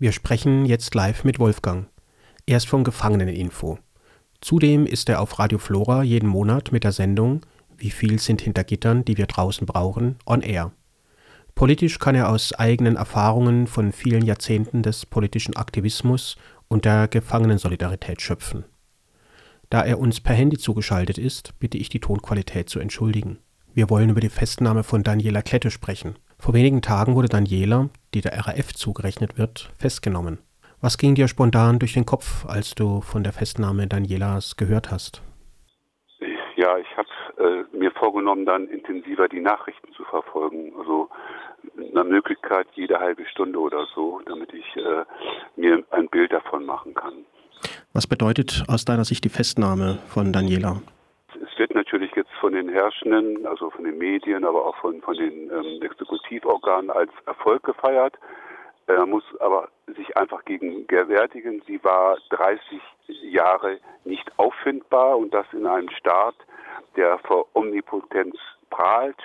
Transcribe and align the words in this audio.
Wir 0.00 0.12
sprechen 0.12 0.64
jetzt 0.64 0.94
live 0.94 1.24
mit 1.24 1.38
Wolfgang. 1.38 1.86
Er 2.46 2.56
ist 2.56 2.66
vom 2.66 2.84
Gefangeneninfo. 2.84 3.78
Zudem 4.40 4.86
ist 4.86 5.10
er 5.10 5.20
auf 5.20 5.38
Radio 5.38 5.58
Flora 5.58 6.02
jeden 6.02 6.26
Monat 6.26 6.72
mit 6.72 6.84
der 6.84 6.92
Sendung 6.92 7.42
Wie 7.76 7.90
viel 7.90 8.18
sind 8.18 8.40
hinter 8.40 8.64
Gittern, 8.64 9.04
die 9.04 9.18
wir 9.18 9.26
draußen 9.26 9.66
brauchen, 9.66 10.16
on 10.24 10.40
air. 10.40 10.72
Politisch 11.54 11.98
kann 11.98 12.14
er 12.14 12.30
aus 12.30 12.54
eigenen 12.54 12.96
Erfahrungen 12.96 13.66
von 13.66 13.92
vielen 13.92 14.24
Jahrzehnten 14.24 14.82
des 14.82 15.04
politischen 15.04 15.54
Aktivismus 15.54 16.36
und 16.68 16.86
der 16.86 17.06
Gefangenensolidarität 17.06 18.22
schöpfen. 18.22 18.64
Da 19.68 19.82
er 19.82 19.98
uns 19.98 20.22
per 20.22 20.34
Handy 20.34 20.56
zugeschaltet 20.56 21.18
ist, 21.18 21.58
bitte 21.58 21.76
ich 21.76 21.90
die 21.90 22.00
Tonqualität 22.00 22.70
zu 22.70 22.80
entschuldigen. 22.80 23.36
Wir 23.74 23.90
wollen 23.90 24.08
über 24.08 24.22
die 24.22 24.30
Festnahme 24.30 24.82
von 24.82 25.02
Daniela 25.02 25.42
Klette 25.42 25.70
sprechen. 25.70 26.14
Vor 26.38 26.54
wenigen 26.54 26.80
Tagen 26.80 27.14
wurde 27.16 27.28
Daniela, 27.28 27.90
die 28.14 28.20
der 28.20 28.32
RAF 28.32 28.74
zugerechnet 28.74 29.38
wird, 29.38 29.72
festgenommen. 29.78 30.38
Was 30.80 30.96
ging 30.96 31.14
dir 31.14 31.28
spontan 31.28 31.78
durch 31.78 31.92
den 31.92 32.06
Kopf, 32.06 32.46
als 32.46 32.74
du 32.74 33.02
von 33.02 33.22
der 33.22 33.32
Festnahme 33.32 33.86
Danielas 33.86 34.56
gehört 34.56 34.90
hast? 34.90 35.22
Ja, 36.56 36.78
ich 36.78 36.96
habe 36.96 37.08
äh, 37.38 37.76
mir 37.76 37.90
vorgenommen, 37.92 38.46
dann 38.46 38.66
intensiver 38.68 39.28
die 39.28 39.40
Nachrichten 39.40 39.92
zu 39.92 40.04
verfolgen. 40.04 40.72
Also 40.78 41.08
eine 41.78 42.04
Möglichkeit 42.04 42.66
jede 42.74 42.98
halbe 42.98 43.26
Stunde 43.26 43.58
oder 43.58 43.86
so, 43.94 44.20
damit 44.26 44.52
ich 44.52 44.76
äh, 44.76 45.04
mir 45.56 45.84
ein 45.90 46.08
Bild 46.08 46.32
davon 46.32 46.64
machen 46.64 46.94
kann. 46.94 47.24
Was 47.92 48.06
bedeutet 48.06 48.64
aus 48.68 48.84
deiner 48.84 49.04
Sicht 49.04 49.24
die 49.24 49.28
Festnahme 49.28 49.98
von 50.08 50.32
Daniela? 50.32 50.80
Es 51.34 51.58
wird 51.58 51.74
natürlich 51.74 52.09
von 52.50 52.56
den 52.56 52.68
Herrschenden, 52.68 53.46
also 53.46 53.70
von 53.70 53.84
den 53.84 53.96
Medien, 53.96 54.44
aber 54.44 54.66
auch 54.66 54.74
von, 54.78 55.00
von 55.02 55.14
den 55.14 55.52
ähm, 55.52 55.80
Exekutivorganen 55.82 56.90
als 56.90 57.12
Erfolg 57.26 57.62
gefeiert. 57.62 58.18
Er 58.88 59.06
muss 59.06 59.22
aber 59.38 59.68
sich 59.86 60.16
einfach 60.16 60.44
gegen 60.46 60.84
gewärtigen. 60.88 61.62
Sie 61.68 61.82
war 61.84 62.18
30 62.30 62.80
Jahre 63.22 63.78
nicht 64.04 64.28
auffindbar 64.36 65.16
und 65.16 65.32
das 65.32 65.46
in 65.52 65.64
einem 65.64 65.90
Staat, 65.90 66.34
der 66.96 67.18
vor 67.18 67.46
Omnipotenz 67.54 68.34
prahlt, 68.68 69.22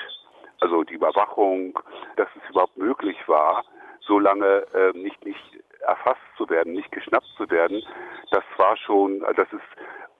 also 0.60 0.84
die 0.84 0.94
Überwachung, 0.94 1.80
dass 2.18 2.28
es 2.36 2.52
überhaupt 2.52 2.78
möglich 2.78 3.18
war, 3.26 3.66
so 4.02 4.20
lange 4.20 4.68
äh, 4.76 4.96
nicht, 4.96 5.26
nicht 5.26 5.64
erfasst 5.80 6.22
zu 6.38 6.48
werden, 6.48 6.74
nicht 6.74 6.92
geschnappt 6.92 7.34
zu 7.38 7.50
werden, 7.50 7.82
das 8.30 8.44
war 8.58 8.78
schon, 8.78 9.22
das 9.36 9.52
ist 9.52 9.64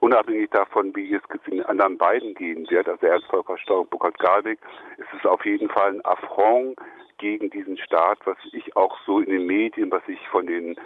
unabhängig 0.00 0.50
davon, 0.50 0.94
wie 0.94 1.14
es 1.14 1.22
den 1.50 1.64
anderen 1.64 1.98
beiden 1.98 2.34
gehen 2.34 2.66
wird, 2.70 2.88
also 2.88 3.06
Ernst 3.06 3.26
Volker 3.28 3.56
und 3.78 3.90
Burkhard 3.90 4.18
Garwig, 4.18 4.58
ist 4.98 5.08
es 5.18 5.26
auf 5.26 5.44
jeden 5.44 5.68
Fall 5.68 5.94
ein 5.94 6.04
Affront 6.04 6.76
gegen 7.18 7.50
diesen 7.50 7.78
Staat, 7.78 8.18
was 8.24 8.36
ich 8.52 8.76
auch 8.76 8.96
so 9.06 9.20
in 9.20 9.30
den 9.30 9.46
Medien, 9.46 9.90
was 9.90 10.02
ich 10.06 10.18
von 10.28 10.46
den 10.46 10.76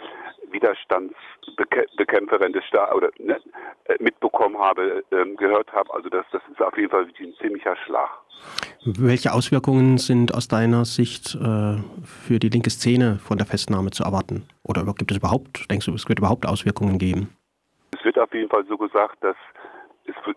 Widerstandsbekämpferinnen 0.51 2.53
des 2.53 2.65
Staates 2.65 2.95
oder 2.95 3.09
ne, 3.19 3.39
äh, 3.85 3.95
mitbekommen 3.99 4.57
habe, 4.57 5.03
ähm, 5.11 5.35
gehört 5.35 5.71
habe. 5.73 5.93
Also 5.93 6.09
das, 6.09 6.25
das 6.31 6.41
ist 6.51 6.61
auf 6.61 6.77
jeden 6.77 6.89
Fall 6.89 7.05
ein 7.05 7.33
ziemlicher 7.39 7.75
Schlag. 7.85 8.09
Welche 8.83 9.33
Auswirkungen 9.33 9.97
sind 9.97 10.33
aus 10.33 10.47
deiner 10.47 10.85
Sicht 10.85 11.35
äh, 11.35 11.77
für 12.03 12.39
die 12.39 12.49
linke 12.49 12.69
Szene 12.69 13.19
von 13.19 13.37
der 13.37 13.45
Festnahme 13.45 13.91
zu 13.91 14.03
erwarten? 14.03 14.47
Oder 14.63 14.83
gibt 14.95 15.11
es 15.11 15.17
überhaupt, 15.17 15.69
denkst 15.69 15.85
du, 15.85 15.93
es 15.93 16.09
wird 16.09 16.19
überhaupt 16.19 16.47
Auswirkungen 16.47 16.97
geben? 16.97 17.29
Wird 18.13 18.25
auf 18.25 18.33
jeden 18.33 18.49
Fall 18.49 18.65
so 18.65 18.77
gesagt, 18.77 19.23
dass 19.23 19.37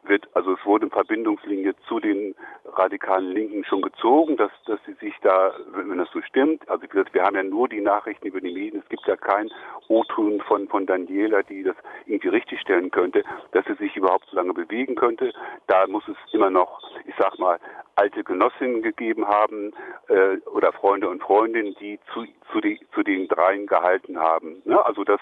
wird, 0.05 0.29
also 0.35 0.53
es 0.53 0.65
wurde 0.65 0.85
eine 0.85 0.91
Verbindungslinie 0.91 1.75
zu 1.89 2.01
den 2.01 2.35
radikalen 2.65 3.33
Linken 3.33 3.65
schon 3.65 3.83
gezogen, 3.83 4.37
dass, 4.37 4.51
dass 4.67 4.81
sie 4.87 4.95
sich 4.95 5.15
da, 5.23 5.53
wenn 5.73 5.99
das 5.99 6.11
so 6.13 6.21
stimmt, 6.23 6.69
also 6.69 6.85
wir 7.13 7.23
haben 7.23 7.37
ja 7.37 7.43
nur 7.43 7.69
die 7.69 7.81
Nachrichten 7.81 8.27
über 8.27 8.41
die 8.41 8.53
Medien, 8.53 8.83
es 8.83 8.89
gibt 8.89 9.07
ja 9.07 9.17
kein 9.17 9.51
O-Ton 9.89 10.41
von, 10.43 10.69
von 10.69 10.87
Daniela, 10.87 11.43
die 11.43 11.63
das 11.63 11.77
irgendwie 12.07 12.29
richtigstellen 12.29 12.91
könnte, 12.91 13.23
dass 13.53 13.65
sie 13.67 13.75
sich 13.75 13.97
überhaupt 13.97 14.27
so 14.31 14.37
lange 14.37 14.55
bewegen 14.55 14.95
könnte. 14.95 15.33
Da 15.67 15.87
muss 15.87 16.05
es 16.09 16.17
immer 16.33 16.51
noch, 16.51 16.81
ich 17.07 17.15
sag 17.19 17.39
mal, 17.39 17.59
alte 17.97 18.25
Genossinnen 18.25 18.83
gegeben 18.83 19.27
haben 19.27 19.73
äh, 20.09 20.39
oder 20.49 20.73
Freunde 20.73 21.09
und 21.09 21.23
Freundinnen, 21.23 21.77
die 21.81 21.99
zu, 22.13 22.25
zu, 22.51 22.61
die, 22.61 22.81
zu 22.95 23.03
den 23.03 23.29
dreien 23.29 23.67
gehalten 23.67 24.19
haben. 24.19 24.63
Ne? 24.65 24.85
Also 24.85 25.05
das, 25.05 25.21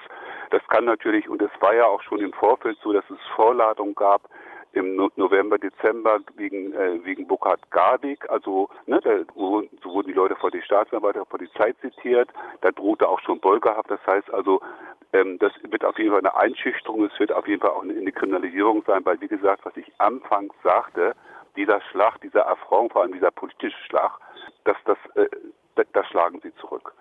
das 0.51 0.63
kann 0.69 0.85
natürlich, 0.85 1.29
und 1.29 1.43
es 1.43 1.51
war 1.61 1.75
ja 1.75 1.85
auch 1.85 2.03
schon 2.03 2.21
im 2.21 2.33
Vorfeld 2.33 2.79
so, 2.83 2.93
dass 2.93 3.05
es 3.11 3.19
Vorladungen 3.35 3.95
gab, 3.95 4.23
im 4.73 4.97
November, 5.17 5.59
Dezember 5.59 6.21
wegen, 6.37 6.73
äh, 6.73 7.05
wegen 7.05 7.27
Burkhard 7.27 7.71
Gardig, 7.71 8.29
also 8.31 8.69
ne, 8.87 9.01
da, 9.03 9.11
so 9.35 9.63
wurden 9.85 10.09
die 10.09 10.15
Leute 10.15 10.37
vor 10.37 10.51
die 10.51 10.63
Staatsanwalt, 10.63 11.17
vor 11.29 11.39
die 11.39 11.51
Zeit 11.53 11.77
zitiert, 11.81 12.31
da 12.63 12.71
drohte 12.71 13.09
auch 13.09 13.21
schon 13.21 13.41
Bolgehaft, 13.41 13.91
das 13.91 14.01
heißt 14.07 14.33
also, 14.33 14.61
ähm, 15.13 15.39
das 15.39 15.53
wird 15.63 15.85
auf 15.85 15.99
jeden 15.99 16.11
Fall 16.11 16.21
eine 16.21 16.35
Einschüchterung, 16.35 17.05
es 17.05 17.19
wird 17.21 17.33
auf 17.33 17.47
jeden 17.47 17.61
Fall 17.61 17.71
auch 17.71 17.83
eine, 17.83 17.95
eine 17.95 18.13
Kriminalisierung 18.13 18.83
sein, 18.87 19.05
weil 19.05 19.21
wie 19.21 19.29
gesagt, 19.29 19.65
was 19.65 19.77
ich 19.77 19.93
anfangs 19.99 20.55
sagte, 20.63 21.15
dieser 21.57 21.81
Schlag, 21.91 22.21
dieser 22.23 22.49
Affront, 22.49 22.93
vor 22.93 23.03
allem 23.03 23.13
dieser 23.13 23.31
politische 23.31 23.77
Schlag, 23.85 24.19
das, 24.65 24.77
das, 24.87 24.99
äh, 25.17 25.29
das 25.93 26.07
schlagen 26.07 26.41
sie 26.43 26.55
zurück. 26.57 26.95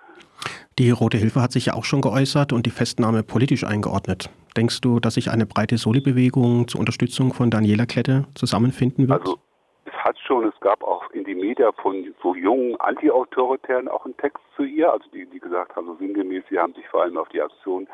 Die 0.82 0.90
Rote 0.90 1.18
Hilfe 1.18 1.44
hat 1.44 1.52
sich 1.52 1.68
ja 1.68 1.74
auch 1.74 1.84
schon 1.84 2.02
geäußert 2.02 2.54
und 2.54 2.66
die 2.66 2.72
Festnahme 2.72 3.22
politisch 3.22 3.64
eingeordnet. 3.64 4.32
Denkst 4.58 4.82
du, 4.82 5.00
dass 5.00 5.14
sich 5.14 5.30
eine 5.30 5.46
breite 5.46 5.78
Soli-Bewegung 5.78 6.68
zur 6.68 6.80
Unterstützung 6.80 7.36
von 7.36 7.52
Daniela 7.52 7.86
Klette 7.86 8.26
zusammenfinden 8.34 9.08
wird? 9.08 9.22
Also 9.22 9.38
es 9.86 9.94
hat 9.94 10.18
schon, 10.18 10.46
es 10.46 10.60
gab 10.60 10.84
auch 10.84 11.08
in 11.12 11.24
die 11.24 11.36
Media 11.36 11.72
von 11.84 12.12
so 12.24 12.34
jungen 12.34 12.76
Anti-Autoritären 12.80 13.90
auch 13.90 14.06
einen 14.06 14.18
Text 14.18 14.42
zu 14.56 14.64
ihr, 14.64 14.92
also 14.92 15.06
die, 15.14 15.28
die 15.28 15.40
gesagt 15.40 15.76
haben, 15.76 15.86
so 15.86 15.94
sinngemäß, 15.98 16.46
sie 16.50 16.58
haben 16.58 16.74
sich 16.74 16.88
vor 16.88 17.04
allem 17.04 17.16
auf 17.16 17.30
die 17.30 17.44
Aktion 17.44 17.88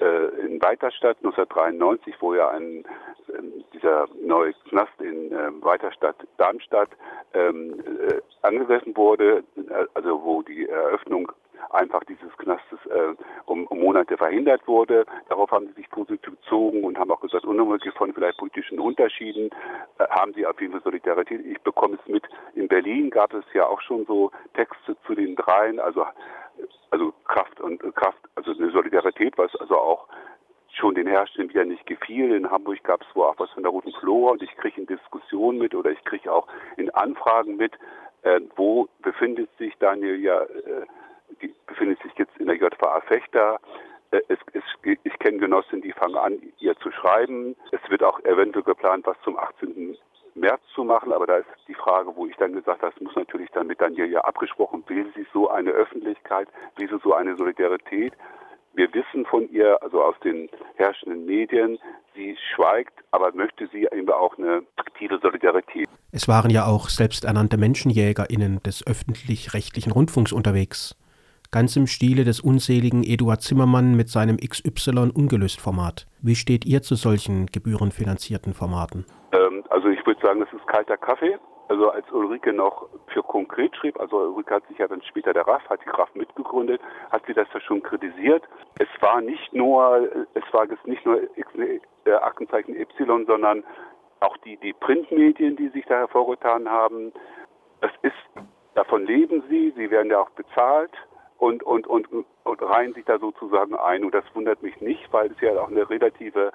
äh, 0.00 0.44
in 0.44 0.60
Weiterstadt 0.60 1.18
1993, 1.18 2.16
wo 2.18 2.34
ja 2.34 2.48
ein, 2.48 2.84
äh, 3.28 3.42
dieser 3.72 4.08
neue 4.20 4.54
Knast 4.70 5.00
in 5.00 5.30
äh, 5.30 5.52
Weiterstadt 5.60 6.16
Darmstadt 6.38 6.90
ähm, 7.32 7.78
äh, 8.08 8.20
angegriffen 8.42 8.96
wurde, 8.96 9.44
äh, 9.56 9.86
also 9.94 10.20
wo 10.24 10.42
die 10.42 10.68
Eröffnung 10.68 11.30
einfach 11.74 12.02
dieses 12.04 12.32
Knastes 12.38 12.78
äh, 12.86 13.14
um, 13.46 13.66
um, 13.66 13.80
Monate 13.80 14.16
verhindert 14.16 14.66
wurde. 14.66 15.04
Darauf 15.28 15.50
haben 15.50 15.66
sie 15.68 15.72
sich 15.74 15.90
positiv 15.90 16.36
bezogen 16.36 16.84
und 16.84 16.98
haben 16.98 17.10
auch 17.10 17.20
gesagt, 17.20 17.44
unabhängig 17.44 17.94
von 17.94 18.12
vielleicht 18.12 18.38
politischen 18.38 18.80
Unterschieden 18.80 19.50
äh, 19.98 20.06
haben 20.08 20.32
sie 20.34 20.46
auf 20.46 20.60
jeden 20.60 20.72
Fall 20.72 20.82
Solidarität. 20.82 21.44
Ich 21.44 21.60
bekomme 21.62 21.98
es 22.00 22.08
mit, 22.08 22.24
in 22.54 22.68
Berlin 22.68 23.10
gab 23.10 23.34
es 23.34 23.44
ja 23.52 23.66
auch 23.66 23.80
schon 23.80 24.04
so 24.06 24.30
Texte 24.54 24.96
zu 25.06 25.14
den 25.14 25.36
dreien, 25.36 25.80
also 25.80 26.06
also 26.90 27.12
Kraft 27.24 27.60
und 27.60 27.82
äh, 27.82 27.90
Kraft, 27.92 28.18
also 28.36 28.52
eine 28.52 28.70
Solidarität, 28.70 29.36
was 29.36 29.54
also 29.56 29.76
auch 29.76 30.06
schon 30.72 30.94
den 30.94 31.06
Herrschenden 31.06 31.50
wieder 31.50 31.64
nicht 31.64 31.86
gefiel. 31.86 32.32
In 32.32 32.50
Hamburg 32.50 32.82
gab 32.84 33.02
es 33.02 33.16
wohl 33.16 33.26
auch 33.26 33.38
was 33.38 33.50
von 33.50 33.62
der 33.62 33.72
Roten 33.72 33.92
Flora 34.00 34.32
und 34.32 34.42
ich 34.42 34.54
kriege 34.56 34.80
in 34.80 34.86
Diskussionen 34.86 35.58
mit 35.58 35.74
oder 35.74 35.90
ich 35.90 36.04
kriege 36.04 36.32
auch 36.32 36.46
in 36.76 36.90
Anfragen 36.90 37.56
mit, 37.56 37.72
äh, 38.22 38.40
wo 38.56 38.88
befindet 39.02 39.50
sich 39.58 39.76
Daniel 39.78 40.20
ja, 40.20 40.42
äh, 40.42 40.86
befindet 41.74 42.00
sich 42.02 42.12
jetzt 42.16 42.36
in 42.38 42.46
der 42.46 42.56
JVA 42.56 43.00
Fechter. 43.00 43.58
Äh, 44.12 44.20
es, 44.28 44.38
es, 44.52 44.62
ich 45.02 45.18
kenne 45.18 45.38
Genossinnen, 45.38 45.82
die 45.82 45.92
fangen 45.92 46.16
an, 46.16 46.38
ihr 46.58 46.76
zu 46.76 46.90
schreiben. 46.92 47.56
Es 47.72 47.80
wird 47.90 48.02
auch 48.02 48.20
eventuell 48.24 48.64
geplant, 48.64 49.06
was 49.06 49.16
zum 49.24 49.36
18. 49.36 49.96
März 50.36 50.60
zu 50.74 50.82
machen, 50.82 51.12
aber 51.12 51.26
da 51.26 51.36
ist 51.36 51.46
die 51.68 51.74
Frage, 51.74 52.10
wo 52.16 52.26
ich 52.26 52.36
dann 52.36 52.54
gesagt 52.54 52.82
habe, 52.82 52.92
das 52.92 53.02
muss 53.02 53.14
natürlich 53.14 53.50
dann 53.52 53.68
mit 53.68 53.80
Daniel 53.80 54.10
ja 54.10 54.20
abgesprochen, 54.22 54.82
will 54.88 55.06
sie 55.14 55.24
so 55.32 55.48
eine 55.48 55.70
Öffentlichkeit, 55.70 56.48
will 56.76 56.88
sie 56.88 56.98
so 57.04 57.14
eine 57.14 57.36
Solidarität? 57.36 58.14
Wir 58.74 58.92
wissen 58.92 59.24
von 59.26 59.48
ihr, 59.52 59.80
also 59.80 60.02
aus 60.02 60.16
den 60.24 60.50
herrschenden 60.74 61.24
Medien, 61.24 61.78
sie 62.16 62.36
schweigt, 62.52 63.04
aber 63.12 63.32
möchte 63.32 63.68
sie 63.68 63.86
eben 63.92 64.10
auch 64.10 64.36
eine 64.36 64.64
aktive 64.74 65.20
Solidarität. 65.22 65.88
Es 66.10 66.26
waren 66.26 66.50
ja 66.50 66.66
auch 66.66 66.88
selbsternannte 66.88 67.56
MenschenjägerInnen 67.56 68.60
des 68.64 68.84
öffentlich-rechtlichen 68.84 69.92
Rundfunks 69.92 70.32
unterwegs 70.32 70.96
ganz 71.54 71.76
im 71.76 71.86
Stile 71.86 72.24
des 72.24 72.40
unseligen 72.40 73.04
Eduard 73.04 73.40
Zimmermann 73.40 73.94
mit 73.94 74.08
seinem 74.08 74.38
XY 74.38 75.12
ungelöst 75.14 75.60
Format. 75.60 76.08
Wie 76.20 76.34
steht 76.34 76.64
ihr 76.66 76.82
zu 76.82 76.96
solchen 76.96 77.46
gebührenfinanzierten 77.46 78.54
Formaten? 78.54 79.06
Ähm, 79.30 79.62
also 79.70 79.86
ich 79.86 80.04
würde 80.04 80.20
sagen, 80.20 80.40
das 80.40 80.52
ist 80.52 80.66
kalter 80.66 80.96
Kaffee. 80.96 81.38
Also 81.68 81.90
als 81.90 82.10
Ulrike 82.10 82.52
noch 82.52 82.88
für 83.06 83.22
konkret 83.22 83.74
schrieb, 83.76 84.00
also 84.00 84.16
Ulrike 84.16 84.56
hat 84.56 84.66
sich 84.66 84.78
ja 84.78 84.88
dann 84.88 85.00
später 85.02 85.32
der 85.32 85.46
RAF, 85.46 85.62
hat 85.70 85.78
die 85.86 85.90
RAF 85.90 86.12
mitgegründet, 86.16 86.80
hat 87.12 87.22
sie 87.28 87.34
das 87.34 87.46
ja 87.54 87.60
schon 87.60 87.80
kritisiert. 87.84 88.42
Es 88.80 88.88
war 89.00 89.20
nicht 89.20 89.54
nur, 89.54 90.08
es 90.34 90.44
war 90.52 90.68
jetzt 90.68 90.86
nicht 90.88 91.06
nur 91.06 91.22
X, 91.36 91.48
äh, 91.54 92.12
Aktenzeichen 92.14 92.74
Y, 92.74 93.26
sondern 93.26 93.62
auch 94.18 94.36
die, 94.38 94.56
die 94.56 94.72
Printmedien, 94.72 95.54
die 95.54 95.68
sich 95.68 95.84
da 95.86 95.98
hervorgetan 95.98 96.68
haben. 96.68 97.12
Das 97.80 97.92
ist, 98.02 98.44
davon 98.74 99.06
leben 99.06 99.44
sie, 99.48 99.72
sie 99.76 99.88
werden 99.88 100.10
ja 100.10 100.18
auch 100.18 100.30
bezahlt 100.30 100.90
und, 101.38 101.62
und, 101.62 101.86
und, 101.86 102.08
und 102.10 102.62
reihen 102.62 102.94
sich 102.94 103.04
da 103.04 103.18
sozusagen 103.18 103.74
ein. 103.74 104.04
Und 104.04 104.14
das 104.14 104.24
wundert 104.34 104.62
mich 104.62 104.80
nicht, 104.80 105.12
weil 105.12 105.30
es 105.30 105.40
ja 105.40 105.58
auch 105.60 105.68
eine 105.68 105.88
relative 105.88 106.52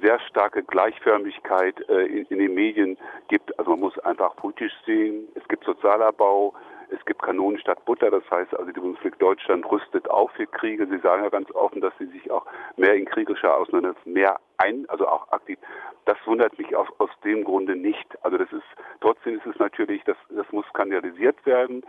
sehr 0.00 0.18
starke 0.20 0.62
Gleichförmigkeit 0.64 1.88
äh, 1.88 2.06
in, 2.06 2.26
in, 2.26 2.38
den 2.38 2.54
Medien 2.54 2.98
gibt. 3.28 3.56
Also 3.58 3.70
man 3.70 3.80
muss 3.80 3.98
einfach 4.00 4.34
politisch 4.36 4.72
sehen, 4.84 5.28
es 5.34 5.46
gibt 5.48 5.64
Sozialabbau, 5.64 6.54
es 6.90 7.02
gibt 7.06 7.22
Kanonen 7.22 7.58
statt 7.58 7.82
Butter, 7.86 8.10
das 8.10 8.28
heißt 8.30 8.54
also 8.54 8.70
die 8.70 8.78
Bundesrepublik 8.78 9.18
Deutschland 9.18 9.64
rüstet 9.70 10.10
auf 10.10 10.30
für 10.32 10.46
Kriege. 10.46 10.86
Sie 10.86 10.98
sagen 10.98 11.22
ja 11.22 11.30
ganz 11.30 11.50
offen, 11.52 11.80
dass 11.80 11.94
sie 11.98 12.06
sich 12.06 12.30
auch 12.30 12.44
mehr 12.76 12.94
in 12.94 13.06
kriegerischer 13.06 13.56
Auseinandersetzung 13.56 14.12
mehr 14.12 14.38
ein, 14.58 14.84
also 14.88 15.08
auch 15.08 15.30
aktiv. 15.30 15.58
Das 16.04 16.18
wundert 16.26 16.58
mich 16.58 16.74
aus, 16.76 16.88
aus 16.98 17.10
dem 17.24 17.44
Grunde 17.44 17.76
nicht. 17.76 18.06
Also 18.22 18.36
das 18.36 18.52
ist 18.52 18.62
trotzdem 19.02 19.36
ist 19.36 19.46
es 19.46 19.58
natürlich, 19.58 20.02
das, 20.04 20.16
das 20.30 20.50
muss 20.52 20.66
skandalisiert 20.68 21.44
werden 21.44 21.82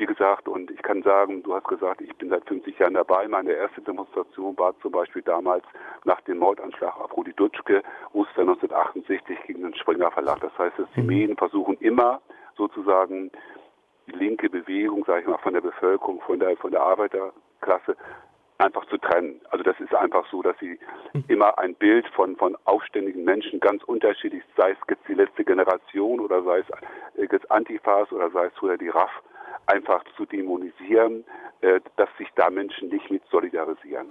wie 0.00 0.06
gesagt, 0.06 0.48
und 0.48 0.70
ich 0.70 0.80
kann 0.82 1.02
sagen, 1.02 1.42
du 1.42 1.54
hast 1.54 1.68
gesagt, 1.68 2.00
ich 2.00 2.16
bin 2.16 2.30
seit 2.30 2.48
50 2.48 2.78
Jahren 2.78 2.94
dabei. 2.94 3.28
Meine 3.28 3.52
erste 3.52 3.82
Demonstration 3.82 4.56
war 4.56 4.74
zum 4.80 4.92
Beispiel 4.92 5.20
damals 5.20 5.62
nach 6.04 6.22
dem 6.22 6.38
Mordanschlag 6.38 6.98
auf 6.98 7.14
Rudi 7.14 7.34
Dutschke, 7.34 7.82
Ostern 8.14 8.48
1968 8.48 9.38
gegen 9.46 9.62
den 9.62 9.74
Springer 9.74 10.10
Verlag. 10.10 10.40
Das 10.40 10.56
heißt, 10.56 10.78
dass 10.78 10.88
die 10.96 11.02
mhm. 11.02 11.06
Medien 11.06 11.36
versuchen 11.36 11.76
immer 11.80 12.22
sozusagen 12.56 13.30
die 14.06 14.12
linke 14.12 14.48
Bewegung, 14.48 15.04
sage 15.04 15.20
ich 15.20 15.26
mal, 15.26 15.36
von 15.38 15.52
der 15.52 15.60
Bevölkerung, 15.60 16.22
von 16.22 16.40
der, 16.40 16.56
von 16.56 16.70
der 16.70 16.80
Arbeiterklasse 16.80 17.94
einfach 18.60 18.84
zu 18.86 18.98
trennen. 18.98 19.40
Also 19.50 19.64
das 19.64 19.78
ist 19.80 19.94
einfach 19.94 20.24
so, 20.30 20.42
dass 20.42 20.56
sie 20.58 20.78
mhm. 21.12 21.24
immer 21.28 21.58
ein 21.58 21.74
Bild 21.74 22.06
von, 22.08 22.36
von 22.36 22.56
aufständigen 22.64 23.24
Menschen 23.24 23.60
ganz 23.60 23.82
unterschiedlich, 23.84 24.42
sei 24.56 24.72
es 24.72 24.78
jetzt 24.88 25.06
die 25.08 25.14
letzte 25.14 25.44
Generation 25.44 26.20
oder 26.20 26.42
sei 26.42 26.60
es 26.60 27.30
jetzt 27.30 27.50
Antifas 27.50 28.10
oder 28.12 28.30
sei 28.30 28.46
es 28.46 28.52
früher 28.54 28.78
die 28.78 28.88
RAF, 28.88 29.10
einfach 29.66 30.04
zu 30.16 30.26
dämonisieren, 30.26 31.24
äh, 31.60 31.80
dass 31.96 32.08
sich 32.18 32.28
da 32.36 32.50
Menschen 32.50 32.88
nicht 32.88 33.10
mit 33.10 33.22
solidarisieren. 33.30 34.08